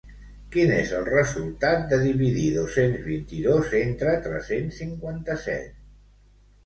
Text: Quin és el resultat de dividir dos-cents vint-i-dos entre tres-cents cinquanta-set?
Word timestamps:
Quin 0.53 0.71
és 0.75 0.93
el 0.99 1.03
resultat 1.09 1.83
de 1.91 1.99
dividir 2.05 2.47
dos-cents 2.57 3.05
vint-i-dos 3.11 3.75
entre 3.81 4.17
tres-cents 4.25 4.81
cinquanta-set? 4.85 5.81